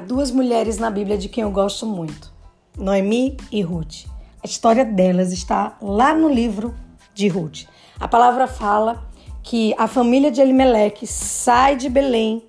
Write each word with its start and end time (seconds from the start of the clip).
duas 0.00 0.30
mulheres 0.30 0.78
na 0.78 0.90
Bíblia 0.90 1.16
de 1.18 1.28
quem 1.28 1.42
eu 1.42 1.50
gosto 1.50 1.86
muito: 1.86 2.32
Noemi 2.76 3.36
e 3.50 3.62
Ruth. 3.62 4.06
A 4.42 4.46
história 4.46 4.84
delas 4.84 5.32
está 5.32 5.76
lá 5.82 6.14
no 6.14 6.28
livro 6.28 6.74
de 7.12 7.28
Ruth. 7.28 7.64
A 7.98 8.08
palavra 8.08 8.46
fala 8.46 9.06
que 9.42 9.74
a 9.78 9.86
família 9.86 10.30
de 10.30 10.40
Elimeleque 10.40 11.06
sai 11.06 11.76
de 11.76 11.88
Belém 11.88 12.42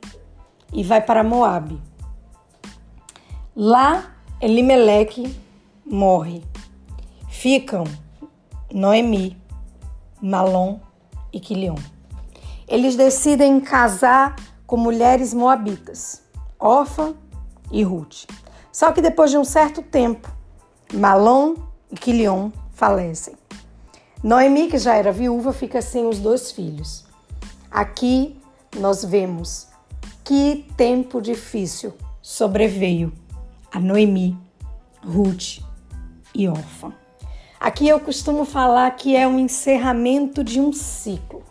e 0.72 0.84
vai 0.84 1.02
para 1.02 1.24
Moabe. 1.24 1.82
Lá, 3.56 4.16
Elimeleque 4.40 5.36
morre. 5.86 6.44
Ficam 7.28 7.84
Noemi, 8.74 9.38
Malom 10.22 10.80
e 11.34 11.40
Quilion. 11.40 11.76
Eles 12.68 12.96
decidem 12.96 13.60
casar 13.60 14.36
com 14.66 14.78
mulheres 14.78 15.34
moabitas, 15.34 16.24
Orfa 16.58 17.14
e 17.72 17.84
Ruth. 17.84 18.26
Só 18.72 18.92
que 18.92 19.02
depois 19.02 19.32
de 19.32 19.38
um 19.38 19.44
certo 19.44 19.82
tempo, 19.82 20.30
Malom 20.94 21.56
e 21.92 21.96
Quilion 21.96 22.52
falecem. 22.74 23.36
Noemi, 24.24 24.68
que 24.68 24.78
já 24.78 24.96
era 24.96 25.12
viúva, 25.12 25.52
fica 25.52 25.82
sem 25.82 26.06
os 26.06 26.20
dois 26.20 26.52
filhos. 26.52 27.06
Aqui 27.70 28.40
nós 28.78 29.04
vemos 29.04 29.68
que 30.24 30.66
tempo 30.78 31.22
difícil 31.22 31.94
sobreveio 32.22 33.12
a 33.72 33.80
Noemi, 33.80 34.38
Ruth 35.04 35.60
e 36.36 36.48
Orfa. 36.48 36.94
Aqui 37.60 37.88
eu 37.88 38.00
costumo 38.00 38.46
falar 38.46 38.90
que 38.92 39.16
é 39.16 39.28
um 39.28 39.40
encerramento 39.40 40.44
de 40.44 40.60
um 40.60 40.74
ciclo. 40.74 41.44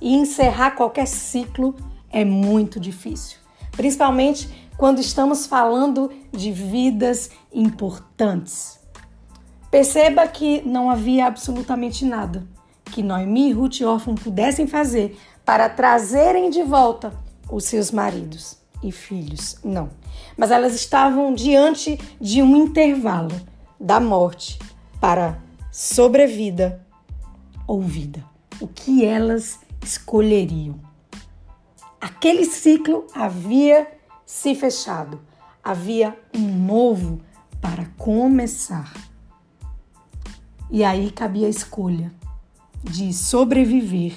E 0.00 0.14
encerrar 0.14 0.72
qualquer 0.72 1.06
ciclo 1.06 1.74
é 2.10 2.24
muito 2.24 2.78
difícil, 2.78 3.38
principalmente 3.72 4.65
quando 4.76 5.00
estamos 5.00 5.46
falando 5.46 6.10
de 6.32 6.52
vidas 6.52 7.30
importantes. 7.52 8.78
Perceba 9.70 10.26
que 10.26 10.62
não 10.62 10.90
havia 10.90 11.26
absolutamente 11.26 12.04
nada 12.04 12.46
que 12.96 13.02
Noemi 13.02 13.50
e 13.50 13.52
Ruth 13.52 13.80
Orfan 13.82 14.14
pudessem 14.14 14.66
fazer 14.66 15.18
para 15.44 15.68
trazerem 15.68 16.48
de 16.50 16.62
volta 16.62 17.12
os 17.50 17.64
seus 17.64 17.90
maridos 17.90 18.56
e 18.82 18.90
filhos. 18.90 19.58
Não. 19.62 19.90
Mas 20.36 20.50
elas 20.50 20.74
estavam 20.74 21.34
diante 21.34 21.98
de 22.20 22.42
um 22.42 22.56
intervalo 22.56 23.34
da 23.78 24.00
morte 24.00 24.58
para 25.00 25.38
sobrevida 25.70 26.84
ou 27.66 27.82
vida. 27.82 28.24
O 28.60 28.66
que 28.66 29.04
elas 29.04 29.60
escolheriam? 29.84 30.80
Aquele 32.00 32.44
ciclo 32.44 33.06
havia 33.14 33.86
se 34.26 34.54
fechado. 34.54 35.20
Havia 35.62 36.18
um 36.34 36.66
novo 36.66 37.20
para 37.60 37.86
começar. 37.96 38.92
E 40.70 40.84
aí 40.84 41.10
cabia 41.12 41.46
a 41.46 41.50
escolha 41.50 42.12
de 42.82 43.12
sobreviver 43.12 44.14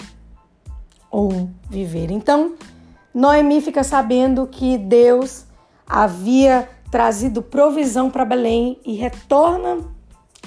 ou 1.10 1.50
viver. 1.70 2.12
Então, 2.12 2.56
Noemi 3.14 3.62
fica 3.62 3.84
sabendo 3.84 4.48
que 4.48 4.78
Deus 4.78 5.46
havia 5.88 6.70
trazido 6.92 7.42
provisão 7.42 8.10
para 8.10 8.26
Belém 8.26 8.80
e 8.86 8.96
retorna 8.96 9.80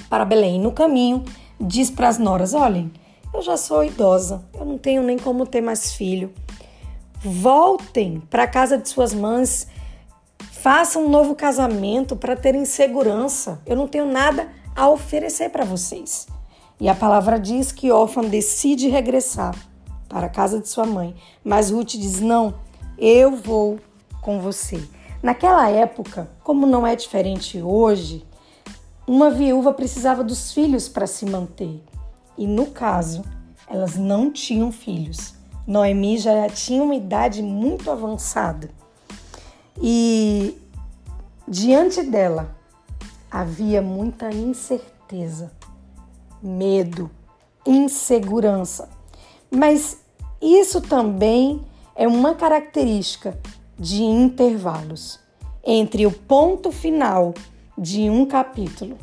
para 0.09 0.25
Belém. 0.25 0.61
No 0.61 0.73
caminho, 0.73 1.25
diz 1.61 1.91
para 1.91 2.09
as 2.09 2.19
noras: 2.19 2.55
Olhem, 2.55 2.93
eu 3.33 3.43
já 3.43 3.57
sou 3.57 3.83
idosa, 3.83 4.45
eu 4.59 4.65
não 4.65 4.79
tenho 4.79 5.03
nem 5.03 5.19
como 5.19 5.47
ter 5.47 5.61
mais 5.61 5.95
filho. 5.95 6.33
Voltem 7.25 8.19
para 8.19 8.43
a 8.43 8.49
casa 8.49 8.77
de 8.77 8.89
suas 8.89 9.15
mães, 9.15 9.69
façam 10.51 11.07
um 11.07 11.09
novo 11.09 11.37
casamento 11.37 12.17
para 12.17 12.35
terem 12.35 12.65
segurança. 12.65 13.63
Eu 13.65 13.77
não 13.77 13.87
tenho 13.87 14.07
nada 14.11 14.49
a 14.75 14.89
oferecer 14.89 15.51
para 15.51 15.65
vocês. 15.65 16.27
E 16.81 16.89
a 16.89 16.97
palavra 16.97 17.39
diz 17.39 17.71
que 17.71 17.93
órfã 17.93 18.23
decide 18.23 18.89
regressar 18.89 19.55
para 20.09 20.27
a 20.27 20.29
casa 20.29 20.59
de 20.59 20.69
sua 20.69 20.85
mãe, 20.85 21.15
mas 21.45 21.71
Ruth 21.71 21.91
diz: 21.91 22.21
Não, 22.21 22.55
eu 22.99 23.37
vou 23.37 23.79
com 24.21 24.41
você. 24.41 24.83
Naquela 25.23 25.71
época, 25.71 26.29
como 26.43 26.67
não 26.67 26.85
é 26.85 26.97
diferente 26.97 27.63
hoje, 27.63 28.27
uma 29.07 29.31
viúva 29.31 29.73
precisava 29.73 30.25
dos 30.25 30.51
filhos 30.51 30.89
para 30.89 31.07
se 31.07 31.25
manter. 31.25 31.81
E 32.37 32.49
no 32.49 32.67
caso, 32.67 33.23
elas 33.69 33.97
não 33.97 34.29
tinham 34.29 34.73
filhos. 34.73 35.41
Noemi 35.67 36.19
já 36.19 36.49
tinha 36.49 36.83
uma 36.83 36.95
idade 36.95 37.43
muito 37.43 37.91
avançada. 37.91 38.71
E 39.81 40.59
diante 41.47 42.03
dela, 42.03 42.55
havia 43.31 43.81
muita 43.81 44.31
incerteza, 44.31 45.53
medo, 46.43 47.11
insegurança. 47.67 48.89
Mas 49.51 49.99
isso 50.41 50.81
também 50.81 51.65
é 51.95 52.07
uma 52.07 52.35
característica 52.35 53.39
de 53.79 54.03
intervalos 54.03 55.21
entre 55.65 56.07
o 56.07 56.11
ponto 56.11 56.73
final 56.73 57.33
de 57.79 58.11
um 58.11 58.27
capítulo 58.27 58.99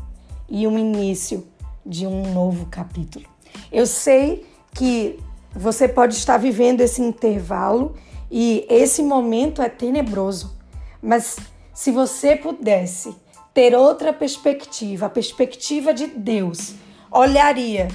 e 0.48 0.68
o 0.68 0.78
início 0.78 1.48
de 1.86 2.06
um 2.06 2.34
novo 2.34 2.66
capítulo. 2.68 3.26
Eu 3.72 3.86
sei 3.86 4.46
que 4.74 5.20
você 5.54 5.88
pode 5.88 6.16
estar 6.16 6.38
vivendo 6.38 6.82
esse 6.82 7.02
intervalo 7.02 7.96
e 8.32 8.66
esse 8.70 9.02
momento 9.02 9.62
é 9.62 9.70
tenebroso, 9.70 10.56
mas 11.02 11.38
se 11.74 11.92
você 11.92 12.36
pudesse 12.36 13.16
ter 13.54 13.76
outra 13.76 14.14
perspectiva, 14.14 15.08
a 15.08 15.10
perspectiva 15.10 15.94
de 15.94 16.08
Deus, 16.08 16.74
olharia 17.12 17.88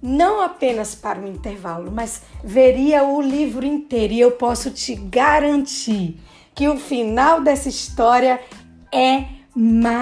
não 0.00 0.40
apenas 0.40 0.94
para 0.94 1.20
o 1.20 1.26
intervalo, 1.26 1.90
mas 1.90 2.22
veria 2.42 3.04
o 3.04 3.20
livro 3.20 3.66
inteiro 3.66 4.14
e 4.14 4.20
eu 4.20 4.30
posso 4.32 4.70
te 4.70 4.94
garantir 4.94 6.20
que 6.54 6.68
o 6.68 6.78
final 6.78 7.40
dessa 7.40 7.68
história 7.68 8.40
é 8.92 9.24
maravilhoso. 9.54 10.00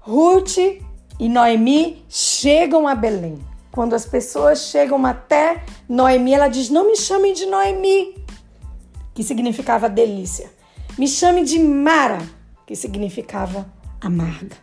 Ruth 0.00 0.58
e 1.20 1.28
Noemi 1.28 2.02
chegam 2.08 2.88
a 2.88 2.94
Belém. 2.94 3.38
Quando 3.70 3.94
as 3.94 4.06
pessoas 4.06 4.62
chegam 4.70 5.04
até 5.04 5.62
Noemi, 5.86 6.32
ela 6.32 6.48
diz: 6.48 6.70
Não 6.70 6.86
me 6.86 6.96
chamem 6.96 7.34
de 7.34 7.44
Noemi, 7.44 8.16
que 9.14 9.22
significava 9.22 9.88
delícia. 9.88 10.50
Me 10.98 11.06
chame 11.06 11.44
de 11.44 11.58
Mara, 11.58 12.18
que 12.66 12.74
significava 12.74 13.70
amarga. 14.00 14.56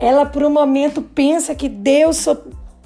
Ela, 0.00 0.26
por 0.26 0.42
um 0.42 0.50
momento, 0.50 1.00
pensa 1.00 1.54
que 1.54 1.68
Deus 1.68 2.26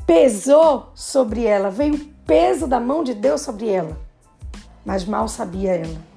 pesou 0.06 0.90
sobre 0.94 1.44
ela, 1.44 1.70
veio 1.70 1.94
o 1.94 2.06
peso 2.26 2.68
da 2.68 2.78
mão 2.78 3.02
de 3.02 3.14
Deus 3.14 3.40
sobre 3.40 3.68
ela. 3.68 3.98
Mas 4.84 5.04
mal 5.04 5.26
sabia 5.26 5.72
ela 5.72 6.10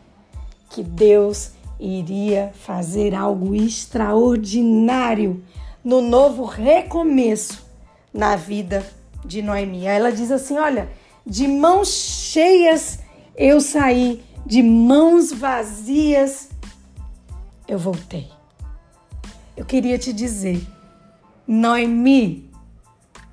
que 0.69 0.83
Deus 0.83 1.51
iria 1.83 2.51
fazer 2.53 3.13
algo 3.13 3.53
extraordinário 3.53 5.43
no 5.83 6.01
novo 6.01 6.45
recomeço 6.45 7.65
na 8.13 8.35
vida 8.35 8.85
de 9.25 9.41
Noemi. 9.41 9.85
Ela 9.85 10.11
diz 10.11 10.31
assim: 10.31 10.57
Olha, 10.57 10.89
de 11.25 11.47
mãos 11.47 11.89
cheias 11.89 12.99
eu 13.35 13.59
saí 13.59 14.23
de 14.45 14.61
mãos 14.61 15.31
vazias, 15.31 16.49
eu 17.67 17.79
voltei. 17.79 18.27
Eu 19.55 19.65
queria 19.65 19.97
te 19.97 20.11
dizer, 20.11 20.65
Noemi, 21.47 22.49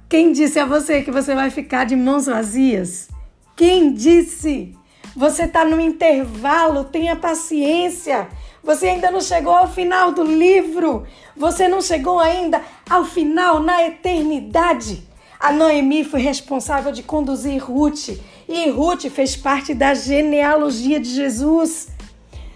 quem 0.09 0.33
disse 0.33 0.59
a 0.59 0.67
você 0.67 1.03
que 1.03 1.11
você 1.11 1.35
vai 1.35 1.51
ficar 1.51 1.85
de 1.85 1.97
mãos 1.97 2.27
vazias? 2.27 3.09
Quem 3.57 3.93
disse? 3.93 4.77
Você 5.17 5.45
está 5.45 5.65
no 5.65 5.81
intervalo, 5.81 6.85
tenha 6.85 7.17
paciência. 7.17 8.29
Você 8.63 8.89
ainda 8.89 9.11
não 9.11 9.21
chegou 9.21 9.55
ao 9.55 9.69
final 9.69 10.13
do 10.13 10.23
livro. 10.23 11.07
Você 11.37 11.67
não 11.67 11.81
chegou 11.81 12.19
ainda 12.19 12.63
ao 12.89 13.05
final, 13.05 13.61
na 13.61 13.87
eternidade. 13.87 15.09
A 15.39 15.51
Noemi 15.53 16.05
foi 16.05 16.21
responsável 16.21 16.93
de 16.93 17.03
conduzir 17.03 17.65
Ruth 17.65 18.11
e 18.47 18.69
Ruth 18.69 19.07
fez 19.07 19.35
parte 19.37 19.73
da 19.73 19.95
genealogia 19.95 21.01
de 21.01 21.09
Jesus. 21.09 21.89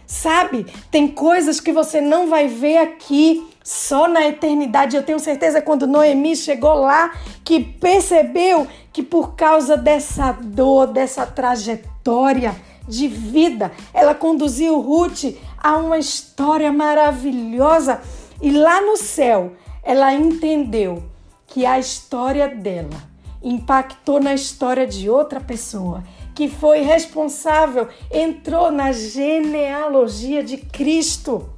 Sabe, 0.07 0.67
tem 0.91 1.09
coisas 1.09 1.61
que 1.61 1.73
você 1.73 2.01
não 2.01 2.29
vai 2.29 2.47
ver 2.47 2.77
aqui, 2.77 3.49
só 3.65 4.07
na 4.07 4.27
eternidade. 4.27 4.95
Eu 4.95 5.03
tenho 5.03 5.19
certeza 5.19 5.63
quando 5.63 5.87
Noemi 5.87 6.37
chegou 6.37 6.75
lá 6.75 7.13
que 7.43 7.61
percebeu 7.61 8.67
que 8.93 9.03
por 9.03 9.35
causa 9.35 9.79
dessa 9.79 10.33
dor, 10.33 10.89
dessa 10.89 11.25
trajetória 11.25 12.55
de 12.87 13.09
vida, 13.09 13.73
ela 13.93 14.15
conduziu 14.15 14.81
Ruth 14.81 15.37
a 15.59 15.77
uma 15.79 15.99
história 15.99 16.73
maravilhosa 16.73 18.01
e 18.41 18.51
lá 18.51 18.81
no 18.81 18.97
céu 18.97 19.53
ela 19.83 20.13
entendeu 20.13 21.03
que 21.47 21.65
a 21.65 21.79
história 21.79 22.49
dela 22.49 23.15
impactou 23.43 24.19
na 24.19 24.35
história 24.35 24.87
de 24.87 25.09
outra 25.11 25.39
pessoa, 25.39 26.03
que 26.35 26.49
foi 26.49 26.81
responsável, 26.81 27.89
entrou 28.11 28.73
na 28.73 28.91
genealogia 28.91 30.43
de 30.43 30.57
Cristo. 30.57 31.51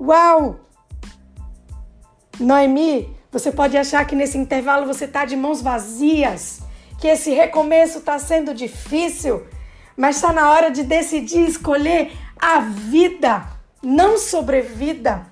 Uau! 0.00 0.60
Noemi, 2.40 3.14
você 3.30 3.52
pode 3.52 3.76
achar 3.76 4.04
que 4.06 4.16
nesse 4.16 4.38
intervalo 4.38 4.86
você 4.86 5.04
está 5.04 5.24
de 5.24 5.36
mãos 5.36 5.60
vazias, 5.60 6.60
que 6.98 7.06
esse 7.06 7.30
recomeço 7.30 7.98
está 7.98 8.18
sendo 8.18 8.54
difícil, 8.54 9.46
mas 9.96 10.16
está 10.16 10.32
na 10.32 10.50
hora 10.50 10.70
de 10.70 10.82
decidir 10.82 11.48
escolher 11.48 12.12
a 12.40 12.60
vida, 12.60 13.46
não 13.82 14.18
sobrevida. 14.18 15.26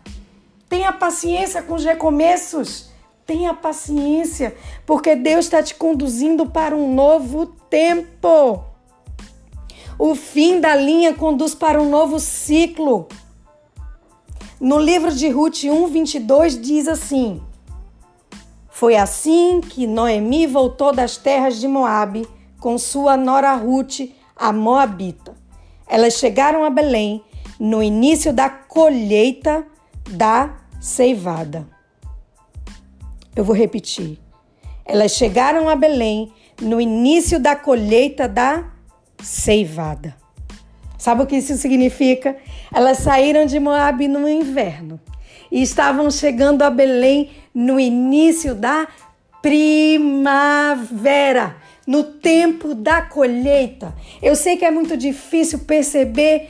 Tenha 0.69 0.93
paciência 0.93 1.63
com 1.63 1.75
os 1.75 1.85
recomeços. 1.85 2.91
Tenha 3.27 3.55
paciência, 3.55 4.57
porque 4.85 5.15
Deus 5.15 5.45
está 5.45 5.63
te 5.63 5.75
conduzindo 5.75 6.47
para 6.47 6.75
um 6.75 6.93
novo 6.95 7.47
tempo. 7.47 8.65
O 9.99 10.15
fim 10.15 10.61
da 10.61 10.75
linha 10.75 11.15
conduz 11.15 11.55
para 11.55 11.81
um 11.81 11.89
novo 11.89 12.19
ciclo. 12.19 13.07
No 14.61 14.79
livro 14.79 15.13
de 15.13 15.29
Ruth 15.29 15.65
1, 15.65 15.87
22 15.87 16.61
diz 16.61 16.89
assim: 16.89 17.41
Foi 18.69 18.97
assim 18.97 19.61
que 19.61 19.87
Noemi 19.87 20.47
voltou 20.47 20.93
das 20.93 21.17
terras 21.17 21.61
de 21.61 21.69
Moabe 21.69 22.27
com 22.59 22.77
sua 22.79 23.17
nora 23.17 23.55
Ruth, 23.55 24.01
a 24.41 24.53
Moabita. 24.53 25.37
Elas 25.87 26.15
chegaram 26.15 26.65
a 26.65 26.71
Belém 26.71 27.23
no 27.59 27.83
início 27.83 28.33
da 28.33 28.49
colheita 28.49 29.67
da 30.11 30.57
ceivada. 30.81 31.69
Eu 33.37 33.45
vou 33.45 33.55
repetir. 33.55 34.19
Elas 34.85 35.13
chegaram 35.13 35.69
a 35.69 35.77
Belém 35.77 36.33
no 36.61 36.81
início 36.81 37.39
da 37.39 37.55
colheita 37.55 38.27
da 38.27 38.65
ceivada. 39.23 40.17
Sabe 40.97 41.23
o 41.23 41.27
que 41.27 41.37
isso 41.37 41.57
significa? 41.57 42.37
Elas 42.75 42.99
saíram 42.99 43.47
de 43.47 43.61
Moab 43.61 44.09
no 44.09 44.29
inverno 44.29 44.99
e 45.51 45.63
estavam 45.63 46.11
chegando 46.11 46.63
a 46.63 46.71
Belém 46.71 47.31
no 47.55 47.79
início 47.79 48.55
da 48.55 48.89
primavera, 49.43 50.37
no 51.91 52.05
tempo 52.05 52.73
da 52.73 53.03
colheita. 53.03 53.93
Eu 54.23 54.37
sei 54.37 54.57
que 54.57 54.65
é 54.65 54.71
muito 54.71 54.97
difícil 54.97 55.59
perceber 55.59 56.49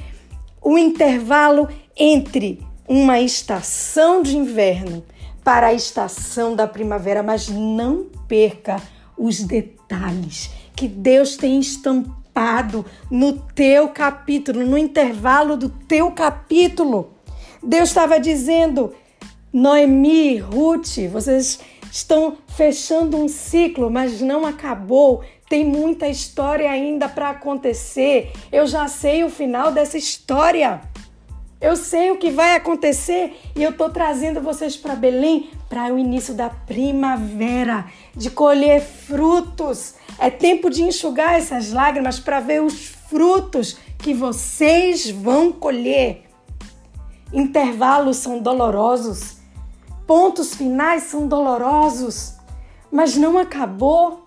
o 0.61 0.77
intervalo 0.77 1.67
entre 1.97 2.61
uma 2.87 3.19
estação 3.19 4.21
de 4.23 4.37
inverno 4.37 5.03
para 5.43 5.69
a 5.69 5.73
estação 5.73 6.55
da 6.55 6.67
primavera, 6.67 7.23
mas 7.23 7.49
não 7.49 8.05
perca 8.29 8.83
os 9.17 9.43
detalhes 9.43 10.51
que 10.77 10.87
Deus 10.87 11.39
tem 11.39 11.59
estampado 11.59 12.85
no 13.11 13.33
teu 13.33 13.89
capítulo, 13.89 14.67
no 14.67 14.77
intervalo 14.77 15.57
do 15.57 15.71
teu 15.71 16.11
capítulo. 16.11 17.15
Deus 17.63 17.89
estava 17.89 18.21
dizendo: 18.21 18.93
Noemi, 19.51 20.37
Ruth, 20.37 20.99
vocês 21.11 21.61
estão 21.91 22.39
fechando 22.49 23.17
um 23.17 23.29
ciclo, 23.29 23.91
mas 23.91 24.21
não 24.21 24.47
acabou. 24.47 25.23
Tem 25.49 25.65
muita 25.65 26.07
história 26.07 26.71
ainda 26.71 27.09
para 27.09 27.31
acontecer. 27.31 28.33
Eu 28.53 28.67
já 28.67 28.87
sei 28.87 29.25
o 29.25 29.31
final 29.31 29.73
dessa 29.73 29.99
história. 29.99 30.81
Eu 31.61 31.77
sei 31.77 32.11
o 32.11 32.17
que 32.17 32.31
vai 32.31 32.55
acontecer 32.57 33.39
e 33.55 33.63
eu 33.63 33.71
estou 33.71 33.91
trazendo 33.91 34.41
vocês 34.41 34.77
para 34.77 34.95
Belém 34.95 35.51
para 35.69 35.93
o 35.93 35.99
início 35.99 36.33
da 36.33 36.49
primavera, 36.49 37.85
de 38.17 38.31
colher 38.31 38.81
frutos. 38.81 39.95
É 40.19 40.31
tempo 40.31 40.71
de 40.71 40.83
enxugar 40.83 41.35
essas 41.35 41.71
lágrimas 41.71 42.19
para 42.19 42.41
ver 42.41 42.63
os 42.63 42.87
frutos 42.87 43.77
que 43.99 44.15
vocês 44.15 45.11
vão 45.11 45.53
colher. 45.53 46.23
Intervalos 47.33 48.17
são 48.17 48.39
dolorosos, 48.39 49.40
pontos 50.11 50.57
finais 50.57 51.05
são 51.05 51.29
dolorosos, 51.29 52.35
mas 52.91 53.15
não 53.15 53.39
acabou. 53.39 54.27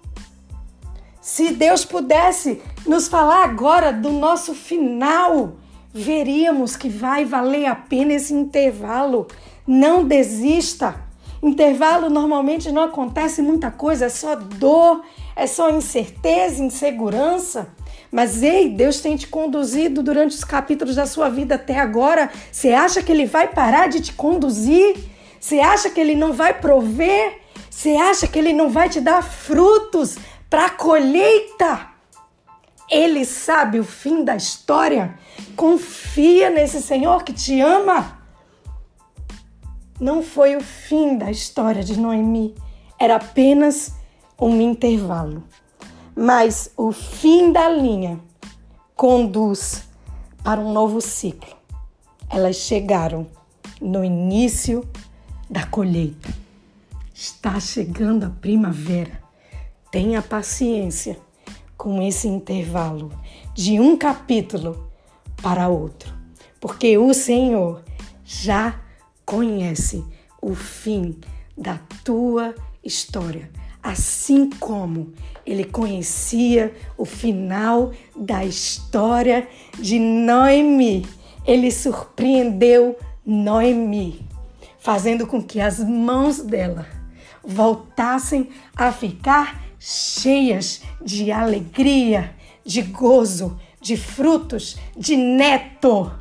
Se 1.20 1.52
Deus 1.52 1.84
pudesse 1.84 2.62
nos 2.88 3.10
falar 3.10 3.44
agora 3.44 3.92
do 3.92 4.10
nosso 4.10 4.54
final, 4.54 5.58
veríamos 5.94 6.78
que 6.78 6.88
vai 6.88 7.26
valer 7.26 7.66
a 7.66 7.76
pena 7.76 8.14
esse 8.14 8.34
intervalo. 8.34 9.28
Não 9.68 10.06
desista. 10.06 10.96
Intervalo 11.42 12.10
normalmente 12.10 12.72
não 12.72 12.84
acontece 12.84 13.42
muita 13.42 13.70
coisa, 13.70 14.06
é 14.06 14.10
só 14.10 14.38
dor, 14.38 15.04
é 15.36 15.46
só 15.46 15.70
incerteza, 15.70 16.64
insegurança. 16.64 17.68
Mas 18.10 18.42
ei, 18.42 18.70
Deus 18.70 19.02
tem 19.02 19.18
te 19.18 19.28
conduzido 19.28 20.02
durante 20.02 20.34
os 20.34 20.46
capítulos 20.46 20.96
da 20.96 21.06
sua 21.06 21.28
vida 21.28 21.56
até 21.56 21.78
agora. 21.78 22.30
Você 22.50 22.70
acha 22.70 23.04
que 23.04 23.12
ele 23.12 23.26
vai 23.26 23.50
parar 23.50 23.90
de 23.90 24.00
te 24.00 24.14
conduzir? 24.14 25.12
Você 25.44 25.60
acha 25.60 25.90
que 25.90 26.00
ele 26.00 26.16
não 26.16 26.32
vai 26.32 26.58
prover? 26.58 27.42
Você 27.70 27.98
acha 27.98 28.26
que 28.26 28.40
ele 28.40 28.54
não 28.54 28.70
vai 28.70 28.88
te 28.88 29.02
dar 29.02 29.22
frutos 29.22 30.16
para 30.50 30.68
a 30.68 30.70
colheita? 30.70 31.86
Ele 32.90 33.26
sabe 33.26 33.78
o 33.78 33.84
fim 33.84 34.24
da 34.24 34.38
história. 34.38 35.20
Confia 35.58 36.50
nesse 36.50 36.82
Senhor 36.82 37.24
que 37.24 37.34
te 37.34 37.60
ama. 37.60 38.20
Não 40.00 40.24
foi 40.24 40.56
o 40.56 40.62
fim 40.62 41.18
da 41.18 41.30
história 41.30 41.84
de 41.84 42.00
Noemi, 42.00 42.56
era 42.98 43.18
apenas 43.18 43.96
um 44.40 44.62
intervalo. 44.62 45.44
Mas 46.16 46.72
o 46.78 46.94
fim 46.94 47.52
da 47.52 47.68
linha 47.68 48.18
conduz 48.96 49.84
para 50.42 50.62
um 50.62 50.72
novo 50.72 51.02
ciclo. 51.02 51.54
Elas 52.30 52.56
chegaram 52.56 53.28
no 53.82 54.06
início 54.06 54.90
da 55.50 55.66
colheita. 55.66 56.34
Está 57.14 57.60
chegando 57.60 58.26
a 58.26 58.30
primavera. 58.30 59.22
Tenha 59.92 60.22
paciência 60.22 61.18
com 61.78 62.02
esse 62.02 62.28
intervalo 62.28 63.12
de 63.54 63.80
um 63.80 63.98
capítulo 63.98 64.90
para 65.42 65.68
outro, 65.68 66.14
porque 66.60 66.98
o 66.98 67.14
Senhor 67.14 67.84
já 68.24 68.80
conhece 69.26 70.04
o 70.42 70.56
fim 70.56 71.18
da 71.58 71.80
tua 72.04 72.56
história, 72.84 73.52
assim 73.82 74.50
como 74.50 75.14
ele 75.46 75.66
conhecia 75.66 76.74
o 76.98 77.06
final 77.06 77.92
da 78.16 78.46
história 78.46 79.48
de 79.78 80.00
Noemi. 80.00 81.06
Ele 81.46 81.70
surpreendeu 81.70 82.98
Noemi, 83.26 84.26
fazendo 84.84 85.26
com 85.26 85.42
que 85.42 85.62
as 85.62 85.80
mãos 85.80 86.40
dela 86.40 86.86
voltassem 87.42 88.50
a 88.76 88.92
ficar 88.92 89.64
cheias 89.80 90.82
de 91.02 91.32
alegria, 91.32 92.36
de 92.66 92.82
gozo, 92.82 93.58
de 93.80 93.96
frutos, 93.96 94.78
de 94.96 95.16
neto. 95.16 96.12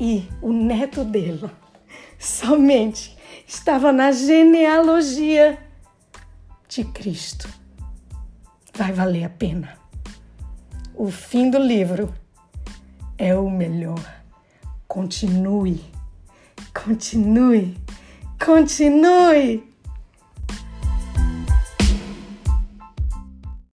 E 0.00 0.26
o 0.40 0.54
neto 0.54 1.04
dela 1.04 1.52
somente 2.18 3.14
estava 3.46 3.92
na 3.92 4.10
genealogia 4.10 5.58
de 6.66 6.82
Cristo. 6.82 7.46
Vai 8.74 8.90
valer 8.90 9.24
a 9.24 9.30
pena. 9.30 9.78
O 10.94 11.10
fim 11.10 11.50
do 11.50 11.58
livro 11.58 12.12
é 13.18 13.36
o 13.36 13.50
melhor. 13.50 14.02
Continue, 14.88 15.84
continue, 16.86 17.74
continue. 18.38 19.65